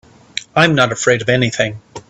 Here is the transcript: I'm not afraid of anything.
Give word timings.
I'm 0.55 0.73
not 0.73 0.91
afraid 0.91 1.21
of 1.21 1.29
anything. 1.29 1.79